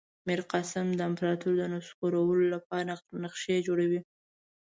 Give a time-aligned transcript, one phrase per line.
[0.27, 2.89] میرقاسم د امپراطور د نسکورولو لپاره
[3.23, 4.01] نقشې جوړوي.